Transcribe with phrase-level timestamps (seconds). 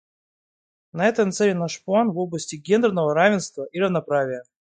[0.97, 4.41] На это нацелен наш план в области гендерного равенства и равноправия.